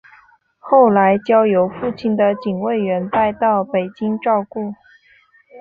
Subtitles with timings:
[0.57, 4.73] 后来交由父亲的警卫员带到北京照顾。